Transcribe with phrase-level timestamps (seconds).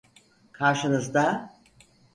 [0.51, 1.49] Karşınızda…